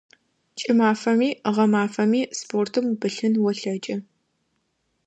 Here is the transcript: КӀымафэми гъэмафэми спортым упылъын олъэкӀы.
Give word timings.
КӀымафэми 0.59 1.29
гъэмафэми 1.55 2.21
спортым 2.39 2.85
упылъын 2.93 3.33
олъэкӀы. 3.47 3.95